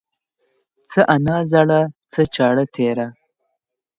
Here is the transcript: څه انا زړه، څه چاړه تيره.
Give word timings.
څه 0.89 1.01
انا 1.15 1.37
زړه، 1.51 1.79
څه 2.11 2.21
چاړه 2.35 2.65
تيره. 2.75 3.07